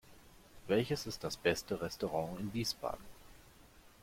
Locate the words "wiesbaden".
2.55-3.05